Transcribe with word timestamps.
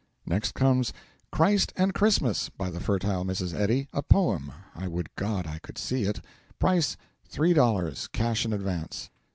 Next 0.25 0.53
comes 0.55 0.91
'Christ 1.31 1.73
and 1.75 1.93
Christmas,' 1.93 2.49
by 2.49 2.71
the 2.71 2.79
fertile 2.79 3.23
Mrs. 3.23 3.53
Eddy 3.53 3.87
a 3.93 4.01
poem 4.01 4.51
I 4.73 4.87
would 4.87 5.15
God 5.15 5.45
I 5.45 5.59
could 5.59 5.77
see 5.77 6.05
it 6.05 6.21
price 6.57 6.97
$3, 7.31 8.11
cash 8.11 8.43
in 8.43 8.51
advance. 8.51 9.11